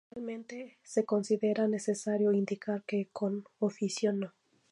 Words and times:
Finalmente, 0.09 0.79
se 0.81 1.05
considera 1.05 1.67
necesario 1.67 2.33
indicar 2.33 2.83
que 2.85 3.09
con 3.13 3.43
oficio 3.59 4.11
No. 4.11 4.33